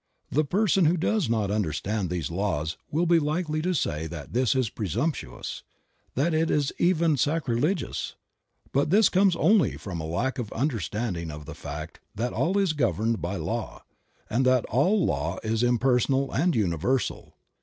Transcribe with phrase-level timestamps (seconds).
[0.31, 4.55] The person who does not understand these laws will be likely to say that this
[4.55, 5.61] is presumptuous;
[6.15, 8.15] that it is even sacre ligious;
[8.71, 12.73] but this comes only from a lack of understanding of the fact that all is
[12.73, 13.83] governed by law,
[14.27, 17.35] and that all law is impersonal and universal.